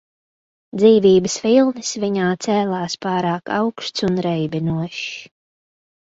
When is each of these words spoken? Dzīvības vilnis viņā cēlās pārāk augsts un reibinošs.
Dzīvības 0.83 1.33
vilnis 1.41 1.91
viņā 2.03 2.29
cēlās 2.45 2.95
pārāk 3.05 3.51
augsts 3.57 4.05
un 4.09 4.17
reibinošs. 4.27 5.05